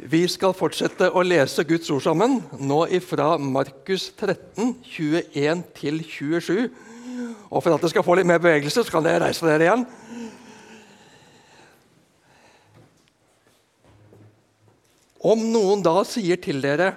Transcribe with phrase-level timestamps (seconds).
[0.00, 6.70] Vi skal fortsette å lese Guds ord sammen, nå ifra Markus 13, 21-27.
[7.50, 9.84] Og For at dere skal få litt mer bevegelse, så kan dere reise dere igjen.
[15.20, 16.94] Om noen da sier til dere,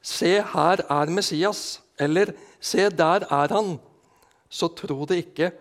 [0.00, 3.78] 'Se, her er Messias', eller 'Se, der er han',
[4.48, 5.52] så tro det ikke.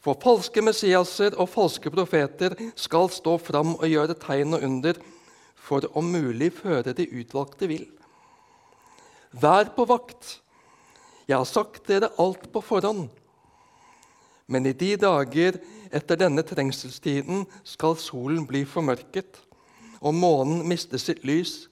[0.00, 4.94] For falske Messiaser og falske profeter skal stå fram og gjøre tegn og under
[5.66, 7.86] for om mulig føre de utvalgte vill.
[9.34, 10.38] Vær på vakt.
[11.26, 13.08] Jeg har sagt dere alt på forhånd.
[14.46, 15.58] Men i de dager
[15.90, 19.40] etter denne trengselstiden skal solen bli formørket,
[19.98, 21.64] og månen miste sitt lys.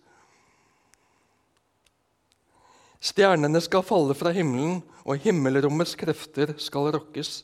[3.04, 7.42] Stjernene skal falle fra himmelen, og himmelrommets krefter skal rokkes.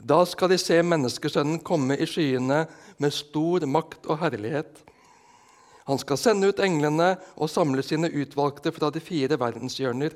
[0.00, 2.62] Da skal de se Menneskesønnen komme i skyene
[3.02, 4.78] med stor makt og herlighet.
[5.90, 10.14] Han skal sende ut englene og samle sine utvalgte fra de fire verdenshjørner,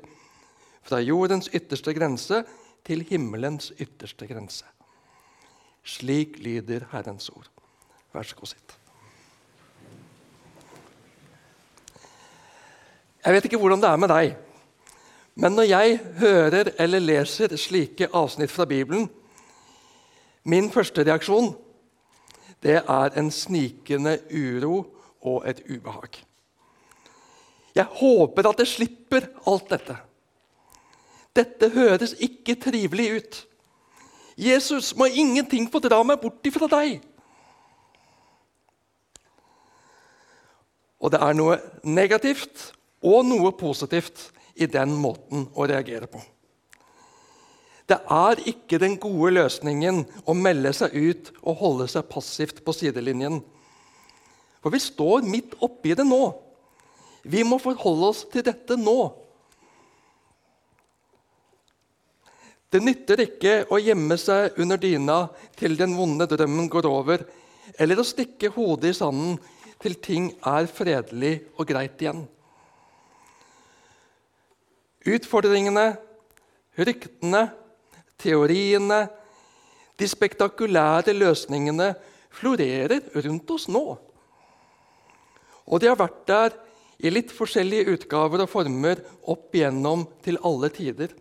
[0.85, 2.43] fra jordens ytterste grense
[2.85, 4.63] til himmelens ytterste grense.
[5.83, 7.49] Slik lyder Herrens ord.
[8.13, 8.77] Vær så god, sitt.
[13.25, 14.35] Jeg vet ikke hvordan det er med deg,
[15.35, 19.09] men når jeg hører eller leser slike avsnitt fra Bibelen
[20.45, 21.49] Min første reaksjon
[22.63, 24.85] det er en snikende uro
[25.25, 26.21] og et ubehag.
[27.75, 29.97] Jeg håper at jeg slipper alt dette.
[31.35, 33.41] Dette høres ikke trivelig ut.
[34.37, 37.01] Jesus, må ingenting få dra meg bort ifra deg.
[41.03, 42.71] Og det er noe negativt
[43.05, 46.21] og noe positivt i den måten å reagere på.
[47.85, 52.73] Det er ikke den gode løsningen å melde seg ut og holde seg passivt på
[52.73, 53.43] sidelinjen.
[54.65, 56.23] For vi står midt oppi det nå.
[57.21, 58.95] Vi må forholde oss til dette nå.
[62.73, 65.19] Det nytter ikke å gjemme seg under dyna
[65.59, 67.21] til den vonde drømmen går over,
[67.77, 69.37] eller å stikke hodet i sanden
[69.85, 72.23] til ting er fredelig og greit igjen.
[75.05, 75.85] Utfordringene,
[76.81, 77.43] ryktene,
[78.17, 79.03] teoriene,
[80.01, 81.93] de spektakulære løsningene
[82.33, 83.85] florerer rundt oss nå.
[85.65, 86.55] Og de har vært der
[87.01, 91.11] i litt forskjellige utgaver og former opp igjennom til alle tider.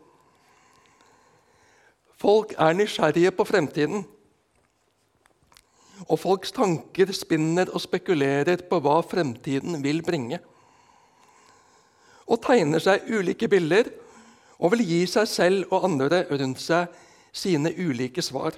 [2.20, 4.04] Folk er nysgjerrige på fremtiden.
[6.08, 10.40] Og folks tanker spinner og spekulerer på hva fremtiden vil bringe.
[12.24, 13.90] Og tegner seg ulike bilder
[14.58, 16.92] og vil gi seg selv og andre rundt seg
[17.34, 18.54] sine ulike svar.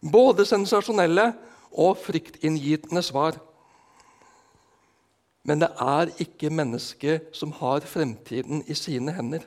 [0.00, 1.28] Både sensasjonelle
[1.70, 3.36] og fryktinngytende svar.
[5.44, 9.46] Men det er ikke mennesket som har fremtiden i sine hender.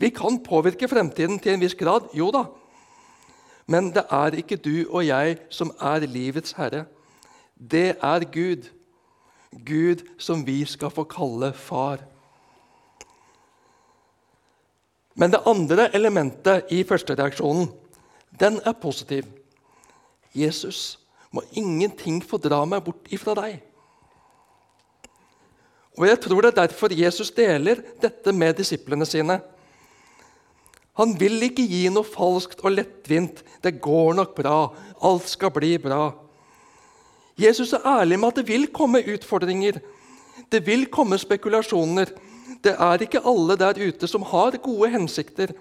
[0.00, 2.44] Vi kan påvirke fremtiden til en viss grad, jo da.
[3.66, 6.84] Men det er ikke du og jeg som er livets herre.
[7.54, 8.70] Det er Gud.
[9.66, 12.00] Gud som vi skal få kalle far.
[15.14, 17.68] Men det andre elementet i førstereaksjonen
[18.40, 19.26] den er positiv.
[20.34, 20.98] Jesus
[21.30, 23.58] må ingenting få dra meg bort ifra deg.
[26.00, 29.36] Og Jeg tror det er derfor Jesus deler dette med disiplene sine.
[30.96, 34.72] Han vil ikke gi noe falskt og lettvint 'det går nok bra',
[35.02, 36.12] 'alt skal bli bra'.
[37.38, 39.80] Jesus er ærlig med at det vil komme utfordringer.
[40.52, 42.08] Det vil komme spekulasjoner.
[42.64, 45.52] Det er ikke alle der ute som har gode hensikter.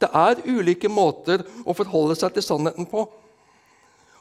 [0.00, 3.08] Det er ulike måter å forholde seg til sannheten på.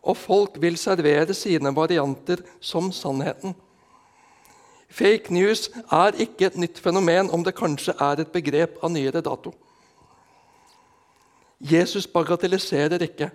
[0.03, 3.55] Og folk vil servere sine varianter som sannheten.
[4.93, 9.23] Fake news er ikke et nytt fenomen om det kanskje er et begrep av nyere
[9.25, 9.53] dato.
[11.63, 13.31] Jesus bagatelliserer ikke.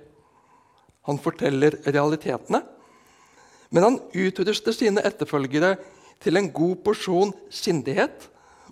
[1.09, 2.63] Han forteller realitetene.
[3.71, 5.75] Men han utruster sine etterfølgere
[6.23, 8.29] til en god porsjon sindighet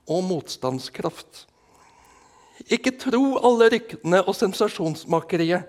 [0.07, 1.47] og motstandskraft.
[2.73, 5.67] Ikke tro alle ryktene og sensasjonsmakeriet.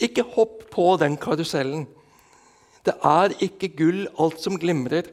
[0.00, 1.84] Ikke hopp på den karusellen.
[2.86, 5.10] Det er ikke gull alt som glimrer.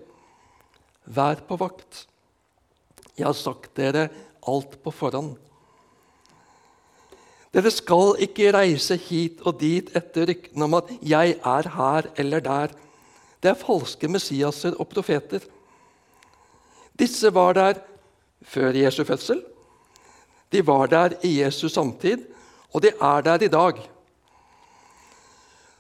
[1.10, 2.06] Vær på vakt.
[3.18, 4.08] Jeg har sagt dere
[4.48, 5.36] alt på forhånd.
[7.50, 12.40] Dere skal ikke reise hit og dit etter ryktene om at 'jeg er her eller
[12.40, 12.76] der'.
[13.42, 15.40] Det er falske Messiaser og profeter.
[17.00, 17.74] Disse var der
[18.44, 19.42] før Jesu fødsel.
[20.52, 22.26] De var der i Jesus samtid,
[22.74, 23.90] og de er der i dag.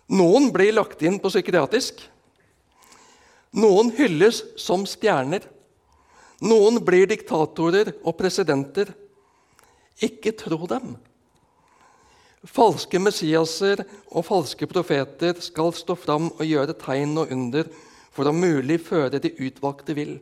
[0.10, 2.02] Noen blir lagt inn på psykiatrisk.
[3.56, 5.46] Noen hylles som stjerner.
[6.46, 8.92] Noen blir diktatorer og presidenter.
[10.06, 10.94] Ikke tro dem.
[12.48, 13.82] Falske Messiaser
[14.14, 17.68] og falske profeter skal stå fram og gjøre tegn og under
[18.16, 20.16] for om mulig føre de utvalgte vill.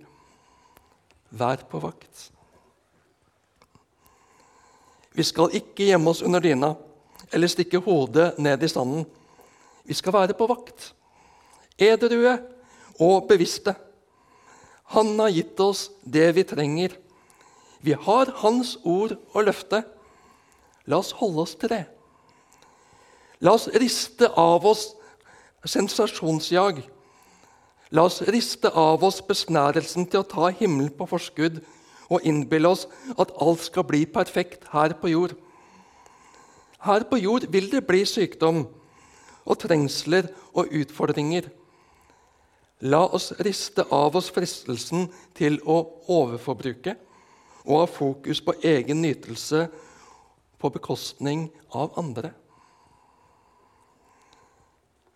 [1.30, 2.31] Vær på vakt.
[5.18, 6.73] Vi skal ikke gjemme oss under dyna
[7.33, 9.06] eller stikke hodet ned i sanden.
[9.83, 10.91] Vi skal være på vakt,
[11.77, 12.38] edrue
[12.99, 13.75] og bevisste.
[14.95, 16.95] Han har gitt oss det vi trenger.
[17.83, 19.83] Vi har Hans ord og løfte.
[20.88, 21.83] La oss holde oss til det.
[23.44, 24.94] La oss riste av oss
[25.67, 26.79] sensasjonsjag.
[27.91, 31.59] La oss riste av oss besnærelsen til å ta himmelen på forskudd
[32.07, 32.88] og innbille oss
[33.19, 35.35] at alt skal bli perfekt her på jord.
[36.83, 38.65] Her på jord vil det bli sykdom
[39.47, 41.49] og trengsler og utfordringer.
[42.85, 45.07] La oss riste av oss fristelsen
[45.38, 45.79] til å
[46.13, 46.94] overforbruke
[47.65, 49.65] og ha fokus på egen nytelse
[50.57, 52.31] på bekostning av andre.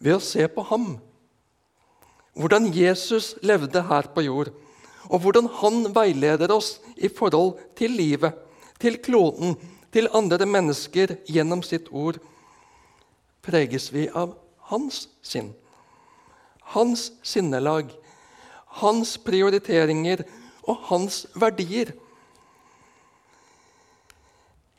[0.02, 0.96] Ved å se på ham,
[2.34, 4.50] hvordan Jesus levde her på jord,
[5.12, 8.34] og hvordan han veileder oss i forhold til livet,
[8.82, 9.54] til kloden,
[9.94, 12.18] til andre mennesker gjennom sitt ord,
[13.46, 14.34] preges vi av
[14.72, 15.52] hans sinn.
[16.72, 17.90] Hans sinnelag,
[18.82, 20.24] hans prioriteringer
[20.64, 21.92] og hans verdier.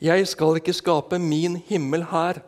[0.03, 2.41] Jeg skal ikke skape min himmel her,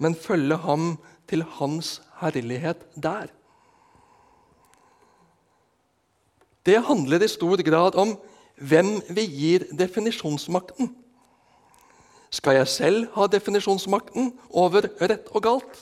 [0.00, 0.96] men følge ham
[1.28, 3.28] til hans herlighet der.
[6.66, 8.16] Det handler i stor grad om
[8.60, 10.90] hvem vi gir definisjonsmakten.
[12.30, 15.78] Skal jeg selv ha definisjonsmakten over rett og galt?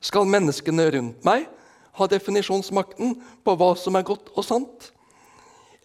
[0.00, 1.48] Skal menneskene rundt meg
[2.00, 3.14] ha definisjonsmakten
[3.44, 4.90] på hva som er godt og sant?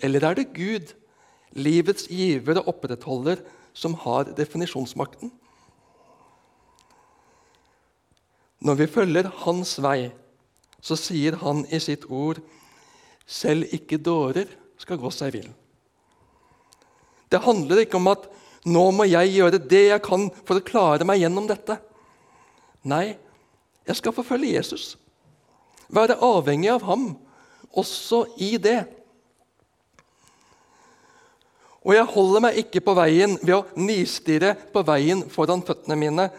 [0.04, 0.94] Eller er det Gud,
[1.56, 3.44] livets giver og opprettholder,
[3.76, 5.32] som har definisjonsmakten?
[8.66, 10.10] Når vi følger Hans vei,
[10.82, 12.40] så sier Han i sitt ord
[13.26, 15.50] selv ikke dårer skal gå seg vill.
[17.30, 18.28] Det handler ikke om at
[18.66, 21.78] nå må jeg gjøre det jeg kan for å klare meg gjennom dette.
[22.86, 23.18] Nei,
[23.86, 24.96] jeg skal forfølge Jesus.
[25.88, 27.10] Være avhengig av ham,
[27.76, 28.86] også i det.
[31.86, 36.30] Og jeg holder meg ikke på veien ved å nistirre på veien foran føttene mine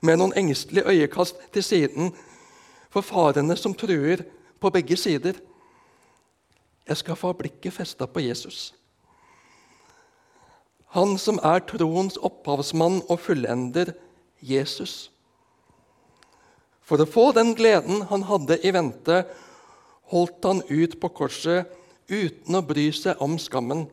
[0.00, 2.12] med noen engstelige øyekast til siden
[2.88, 4.24] for farene som truer
[4.60, 5.36] på begge sider.
[6.88, 8.72] Jeg skal få blikket festa på Jesus.
[10.96, 13.92] Han som er troens opphavsmann og fullender,
[14.40, 15.10] Jesus.
[16.88, 19.22] For å få den gleden han hadde i vente,
[20.08, 21.68] holdt han ut på korset
[22.08, 23.84] uten å bry seg om skammen.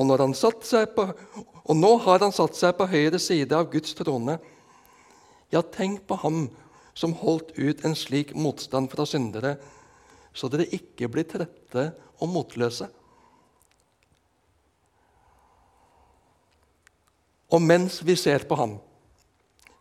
[0.00, 0.14] Og,
[0.96, 1.04] på,
[1.66, 4.38] og nå har han satt seg på høyre side av Guds trone.
[5.52, 6.46] Ja, tenk på ham
[6.96, 9.58] som holdt ut en slik motstand fra syndere
[10.32, 12.88] så dere ikke blir trette og motløse.
[17.50, 18.76] Og mens vi ser på ham,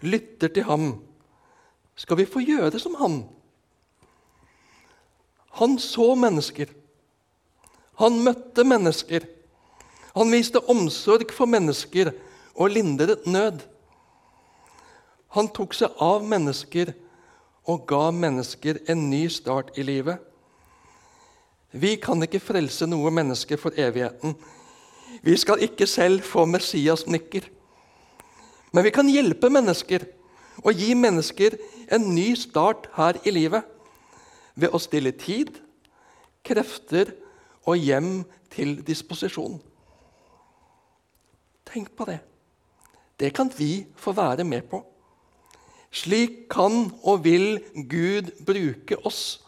[0.01, 0.87] lytter til ham,
[1.99, 3.21] skal vi få gjøre som han.
[5.59, 6.71] Han så mennesker.
[7.99, 9.25] Han møtte mennesker.
[10.15, 12.13] Han viste omsorg for mennesker
[12.55, 13.65] og lindret nød.
[15.35, 16.93] Han tok seg av mennesker
[17.69, 20.17] og ga mennesker en ny start i livet.
[21.71, 24.33] Vi kan ikke frelse noe menneske for evigheten.
[25.21, 27.45] Vi skal ikke selv få Messias-nykker.
[28.73, 30.07] Men vi kan hjelpe mennesker
[30.63, 31.57] og gi mennesker
[31.91, 33.65] en ny start her i livet
[34.55, 35.51] ved å stille tid,
[36.45, 37.13] krefter
[37.67, 39.59] og hjem til disposisjon.
[41.69, 42.19] Tenk på det.
[43.19, 44.81] Det kan vi få være med på.
[45.91, 49.39] Slik kan og vil Gud bruke oss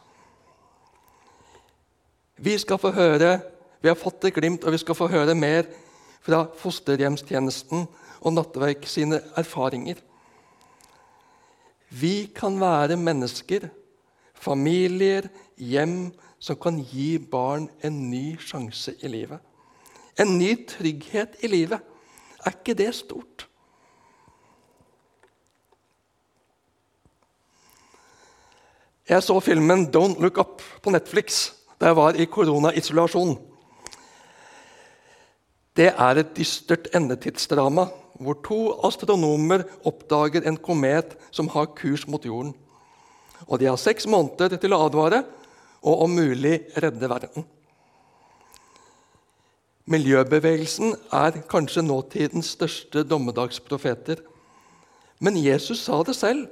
[2.41, 3.35] vi skal få høre,
[3.81, 5.67] vi har fått et glimt, og vi skal få høre mer
[6.25, 7.83] fra fosterhjemstjenesten
[8.21, 9.99] og Nattverk sine erfaringer.
[11.91, 13.67] Vi kan være mennesker,
[14.33, 19.39] familier, hjem som kan gi barn en ny sjanse i livet.
[20.19, 21.79] En ny trygghet i livet.
[22.45, 23.47] Er ikke det stort?
[29.09, 33.37] Jeg så filmen 'Don't Look Up' på Netflix da jeg var i koronaisolasjon.
[35.75, 37.87] Det er et dystert endetidsdrama
[38.21, 42.53] hvor to astronomer oppdager en komet som har kurs mot jorden.
[43.47, 45.23] Og De har seks måneder til å advare,
[45.81, 47.45] og om mulig redde verden.
[49.89, 54.21] Miljøbevegelsen er kanskje nåtidens største dommedagsprofeter.
[55.19, 56.45] Men Jesus sa det selv.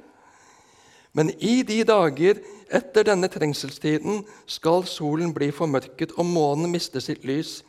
[1.14, 2.42] Men i de dager
[2.74, 7.60] etter denne trengselstiden skal solen bli formørket og månen miste sitt lys.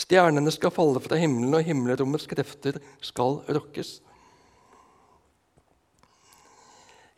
[0.00, 3.98] Stjernene skal falle fra himmelen, og himmelrommets krefter skal rokkes.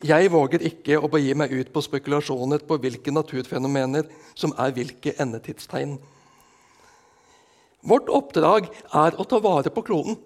[0.03, 5.15] Jeg våger ikke å begi meg ut på spekulasjoner på hvilke naturfenomener som er hvilke
[5.23, 5.95] endetidstegn.
[7.87, 8.67] Vårt oppdrag
[8.99, 10.19] er å ta vare på kloden.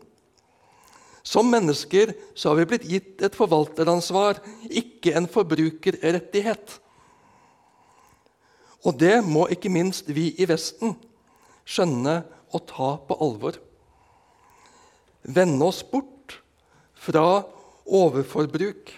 [1.27, 6.79] Som mennesker så har vi blitt gitt et forvalteransvar, ikke en forbrukerrettighet.
[8.87, 10.95] Og det må ikke minst vi i Vesten
[11.67, 12.21] skjønne
[12.57, 13.59] og ta på alvor.
[15.27, 16.39] Vende oss bort
[17.07, 17.43] fra
[17.87, 18.93] overforbruk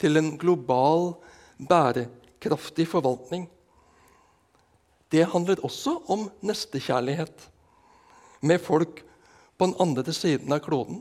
[0.00, 1.14] til en global,
[1.56, 3.46] bærekraftig forvaltning.
[5.12, 7.48] Det handler også om nestekjærlighet
[8.42, 9.04] med folk
[9.56, 11.00] på den andre siden av kloden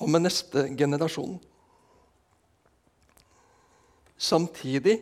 [0.00, 1.36] og med neste generasjon.
[4.20, 5.00] Samtidig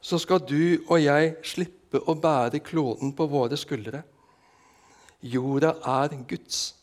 [0.00, 4.02] så skal du og jeg slippe å bære kloden på våre skuldre.
[5.20, 6.74] Jorda er Guds.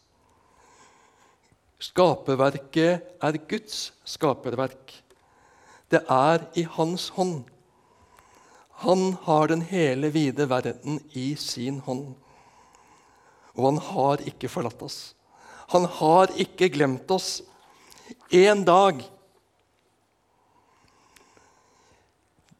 [1.84, 4.94] Skaperverket er Guds skaperverk.
[5.92, 7.44] Det er i Hans hånd.
[8.84, 12.16] Han har den hele vide verden i sin hånd.
[13.54, 15.14] Og han har ikke forlatt oss.
[15.76, 17.42] Han har ikke glemt oss.
[18.32, 19.04] En dag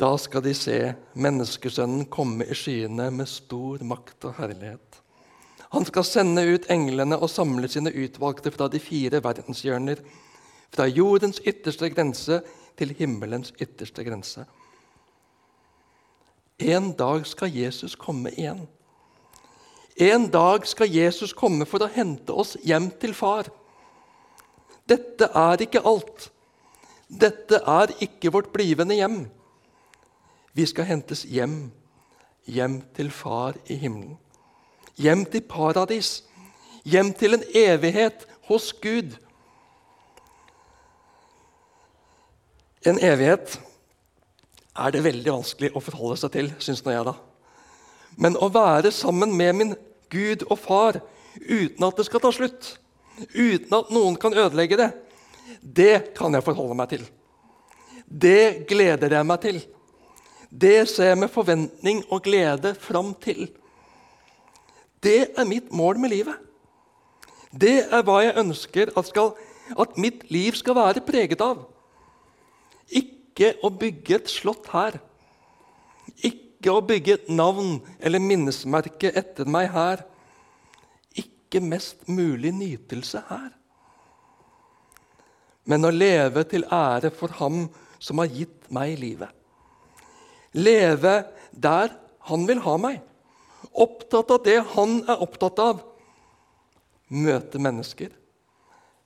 [0.04, 0.78] Da skal de se
[1.22, 5.03] menneskesønnen komme i skyene med stor makt og herlighet.
[5.74, 10.04] Han skal sende ut englene og samle sine utvalgte fra de fire verdenshjørner,
[10.74, 12.42] fra jordens ytterste grense
[12.78, 14.46] til himmelens ytterste grense.
[16.62, 18.68] En dag skal Jesus komme igjen.
[19.98, 23.50] En dag skal Jesus komme for å hente oss hjem til far.
[24.90, 26.30] Dette er ikke alt.
[27.10, 29.24] Dette er ikke vårt blivende hjem.
[30.54, 31.72] Vi skal hentes hjem,
[32.46, 34.20] hjem til far i himmelen.
[34.96, 36.22] Hjem til paradis.
[36.86, 39.16] Hjem til en evighet hos Gud.
[42.86, 43.58] En evighet
[44.74, 47.06] er det veldig vanskelig å forholde seg til, syns nå jeg.
[47.08, 47.16] da.
[48.18, 49.76] Men å være sammen med min
[50.14, 51.00] Gud og Far
[51.40, 52.76] uten at det skal ta slutt,
[53.34, 54.92] uten at noen kan ødelegge det,
[55.62, 57.08] det kan jeg forholde meg til.
[58.06, 59.62] Det gleder jeg meg til.
[60.50, 63.48] Det ser jeg med forventning og glede fram til.
[65.04, 66.38] Det er mitt mål med livet.
[67.52, 69.34] Det er hva jeg ønsker at, skal,
[69.78, 71.66] at mitt liv skal være preget av.
[72.90, 74.98] Ikke å bygge et slott her.
[76.24, 80.06] Ikke å bygge et navn eller minnesmerke etter meg her.
[81.20, 83.52] Ikke mest mulig nytelse her.
[85.70, 87.68] Men å leve til ære for Ham
[88.04, 89.30] som har gitt meg livet.
[90.54, 91.94] Leve der
[92.28, 93.02] Han vil ha meg.
[93.74, 95.82] Opptatt av det Han er opptatt av.
[97.10, 98.14] Møte mennesker.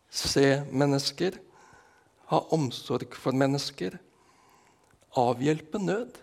[0.09, 1.39] Se mennesker.
[2.31, 3.97] Ha omsorg for mennesker.
[5.17, 6.17] Avhjelpe nød.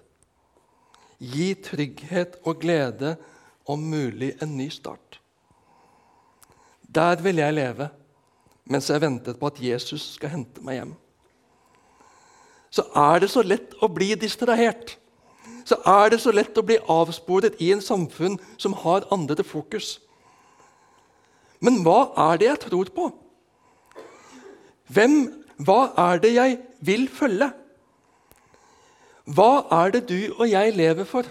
[1.25, 3.17] Gi trygghet og glede,
[3.65, 5.19] om mulig en ny start.
[6.85, 7.89] Der vil jeg leve
[8.69, 10.93] mens jeg ventet på at Jesus skal hente meg hjem.
[12.73, 14.97] Så er det så lett å bli distrahert.
[15.65, 19.99] Så er det så lett å bli avsporet i en samfunn som har andre fokus.
[21.65, 23.11] Men hva er det jeg tror på?
[24.93, 25.15] Hvem,
[25.65, 27.49] hva er det jeg vil følge?
[29.25, 31.31] Hva er det du og jeg lever for?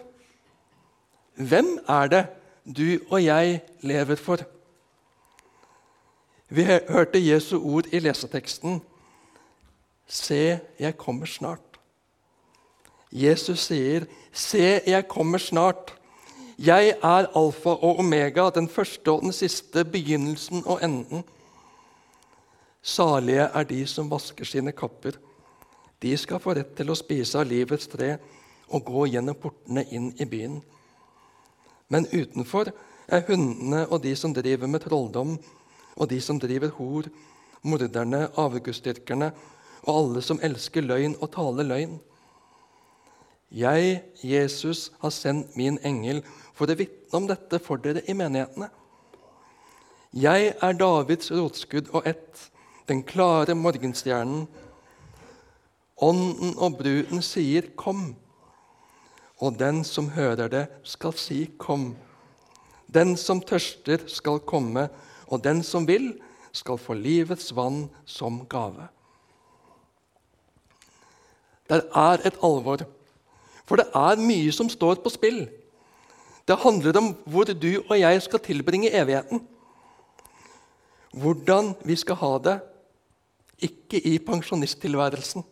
[1.38, 2.24] Hvem er det
[2.66, 4.42] du og jeg lever for?
[6.50, 8.82] Vi hørte Jesu ord i leseteksten.
[10.08, 11.73] Se, jeg kommer snart.
[13.14, 15.94] Jesus sier, 'Se, jeg kommer snart'.
[16.60, 21.24] Jeg er alfa og omega, den første og den siste, begynnelsen og enden.
[22.82, 25.12] Salige er de som vasker sine kapper
[26.04, 28.18] de skal få rett til å spise av livets tre
[28.74, 30.58] og gå gjennom portene inn i byen.
[31.88, 32.74] Men utenfor
[33.08, 35.38] er hundene og de som driver med trolldom,
[35.96, 37.08] og de som driver hor,
[37.64, 39.30] morderne, avgudsdyrkerne
[39.84, 42.00] og alle som elsker løgn og taler løgn.
[43.54, 46.24] Jeg, Jesus, har sendt min engel
[46.58, 48.72] for å vitne om dette for dere i menighetene.
[50.14, 52.50] Jeg er Davids rotskudd og ett,
[52.90, 54.48] den klare morgenstjernen
[56.04, 58.16] Ånden og bruden sier 'kom',
[59.40, 61.96] og den som hører det, skal si 'kom'.
[62.94, 64.90] Den som tørster, skal komme,
[65.28, 66.20] og den som vil,
[66.52, 68.88] skal få livets vann som gave.
[71.70, 72.86] Det er et alvor,
[73.68, 75.46] for det er mye som står på spill.
[76.44, 79.46] Det handler om hvor du og jeg skal tilbringe evigheten.
[81.14, 82.58] Hvordan vi skal ha det,
[83.64, 85.44] ikke i pensjonisttilværelsen,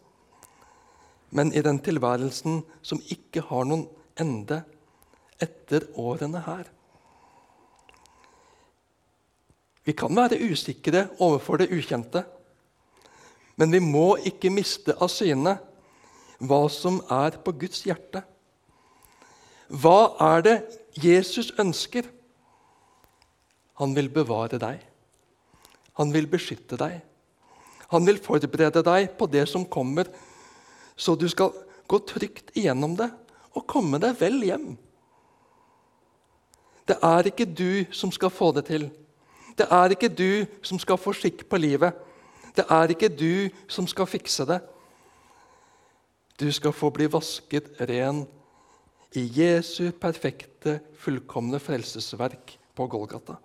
[1.31, 3.85] men i den tilværelsen som ikke har noen
[4.19, 4.63] ende
[5.41, 6.65] etter årene her.
[9.85, 12.25] Vi kan være usikre overfor det ukjente,
[13.55, 15.55] men vi må ikke miste av syne
[16.41, 18.23] hva som er på Guds hjerte.
[19.71, 20.55] Hva er det
[20.99, 22.07] Jesus ønsker?
[23.79, 24.81] Han vil bevare deg.
[25.99, 26.99] Han vil beskytte deg.
[27.91, 30.07] Han vil forberede deg på det som kommer,
[30.95, 31.51] så du skal
[31.91, 33.09] gå trygt igjennom det
[33.51, 34.69] og komme deg vel hjem.
[36.87, 38.87] Det er ikke du som skal få det til.
[39.57, 41.95] Det er ikke du som skal få skikk på livet.
[42.55, 44.61] Det er ikke du som skal fikse det.
[46.39, 48.25] Du skal få bli vasket ren
[49.15, 53.35] i Jesu perfekte, fullkomne frelsesverk på Golgata.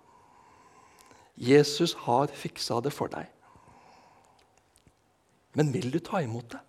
[1.37, 3.27] Jesus har fiksa det for deg.
[5.57, 6.61] Men vil du ta imot det?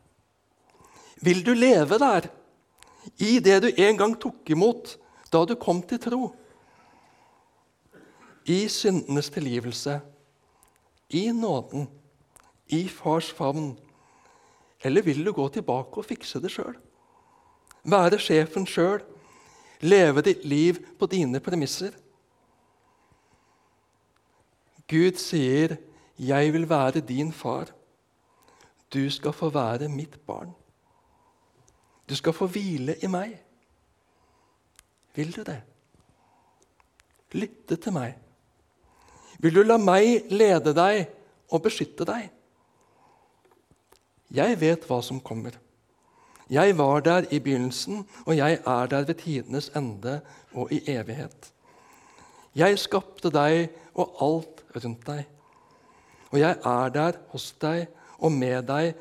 [1.24, 2.28] Vil du leve der,
[3.18, 4.96] i det du en gang tok imot
[5.32, 6.22] da du kom til tro?
[8.48, 9.98] I syndenes tilgivelse,
[11.10, 11.88] i nåden,
[12.68, 13.74] i fars favn?
[14.84, 16.76] Eller vil du gå tilbake og fikse det sjøl?
[17.88, 19.02] Være sjefen sjøl?
[19.80, 21.92] Leve ditt liv på dine premisser?
[24.88, 25.76] Gud sier,
[26.18, 27.68] 'Jeg vil være din far.
[28.94, 30.54] Du skal få være mitt barn.'
[32.08, 33.38] Du skal få hvile i meg.
[35.14, 35.62] Vil du det?
[37.32, 38.14] Lytte til meg.
[39.38, 41.08] Vil du la meg lede deg
[41.50, 42.30] og beskytte deg?
[44.34, 45.56] Jeg vet hva som kommer.
[46.48, 50.20] Jeg var der i begynnelsen, og jeg er der ved tidenes ende
[50.52, 51.52] og i evighet.
[52.56, 55.26] Jeg skapte deg og alt rundt deg.
[56.32, 57.86] Og jeg er der hos deg
[58.18, 58.96] og med deg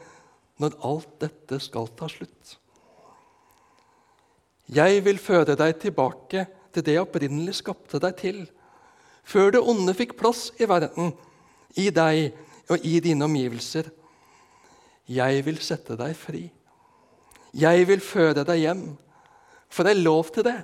[0.61, 2.57] når alt dette skal ta slutt.
[4.67, 6.43] Jeg vil føre deg tilbake
[6.75, 8.41] til det jeg opprinnelig skapte deg til,
[9.27, 11.13] før det onde fikk plass i verden,
[11.79, 12.35] i deg
[12.71, 13.87] og i dine omgivelser.
[15.07, 16.43] Jeg vil sette deg fri.
[17.55, 18.83] Jeg vil føre deg hjem,
[19.71, 20.57] for det er lov til det.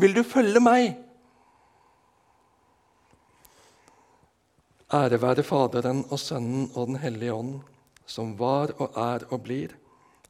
[0.00, 0.98] Vil du følge meg?
[4.94, 7.54] Ære være Faderen og Sønnen og Den hellige ånd,
[8.06, 9.72] som var og er og blir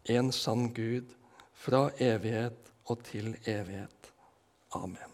[0.09, 1.11] en sann Gud
[1.53, 4.13] fra evighet og til evighet.
[4.75, 5.14] Amen.